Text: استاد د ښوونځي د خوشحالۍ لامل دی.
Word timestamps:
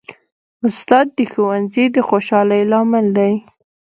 استاد 0.67 1.07
د 1.17 1.19
ښوونځي 1.31 1.85
د 1.95 1.97
خوشحالۍ 2.07 2.61
لامل 2.71 3.07
دی. 3.17 3.33